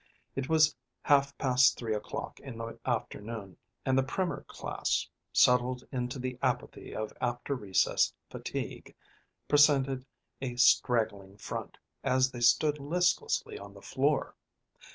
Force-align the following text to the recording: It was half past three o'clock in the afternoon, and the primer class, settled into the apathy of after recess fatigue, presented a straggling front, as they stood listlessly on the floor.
It 0.35 0.49
was 0.49 0.75
half 1.03 1.37
past 1.37 1.77
three 1.77 1.93
o'clock 1.93 2.39
in 2.39 2.57
the 2.57 2.79
afternoon, 2.87 3.57
and 3.85 3.95
the 3.95 4.01
primer 4.01 4.43
class, 4.45 5.07
settled 5.31 5.83
into 5.91 6.17
the 6.17 6.39
apathy 6.41 6.95
of 6.95 7.13
after 7.21 7.53
recess 7.53 8.11
fatigue, 8.27 8.95
presented 9.47 10.07
a 10.41 10.55
straggling 10.55 11.37
front, 11.37 11.77
as 12.03 12.31
they 12.31 12.41
stood 12.41 12.79
listlessly 12.79 13.59
on 13.59 13.75
the 13.75 13.81
floor. 13.83 14.35